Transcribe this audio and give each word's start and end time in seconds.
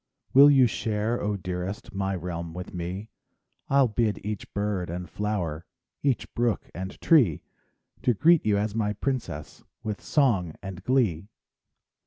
Will 0.33 0.49
you 0.49 0.65
share, 0.65 1.21
oh, 1.21 1.37
dearest, 1.37 1.93
My 1.93 2.15
realm 2.15 2.55
with 2.55 2.73
me? 2.73 3.09
I'll 3.69 3.87
bid 3.87 4.19
each 4.25 4.51
bird 4.51 4.89
and 4.89 5.07
flower, 5.07 5.67
Each 6.01 6.25
brook 6.33 6.71
and 6.73 6.99
tree, 7.01 7.43
To 8.01 8.15
greet 8.15 8.43
you 8.43 8.57
as 8.57 8.73
my 8.73 8.93
princess 8.93 9.63
With 9.83 10.01
song 10.01 10.55
and 10.63 10.83
glee. 10.83 11.27